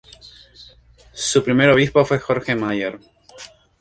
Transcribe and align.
Su 1.13 1.43
primer 1.43 1.69
obispo 1.69 2.03
fue 2.05 2.17
Jorge 2.17 2.55
Mayer. 2.55 2.99